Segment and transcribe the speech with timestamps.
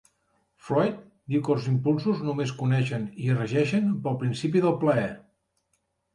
[0.69, 0.95] Freud
[1.33, 5.07] diu que els impulsos només coneixen i es regeixen pel principi del plaer.